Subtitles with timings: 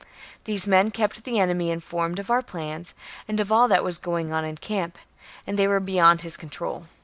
[0.45, 2.95] These men kept the enemy informed of our plans,
[3.27, 4.97] and of all that was going on in camp,
[5.45, 6.87] and they were beyond his control.